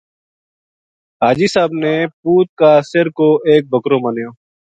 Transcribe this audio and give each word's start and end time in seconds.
حاجی 1.21 1.47
صاحب 1.53 1.71
نے 1.83 1.93
پُوت 2.21 2.49
کا 2.61 2.71
سر 2.91 3.05
کو 3.17 3.27
ایک 3.51 3.63
بکرو 3.73 3.97
مَنیو 4.07 4.29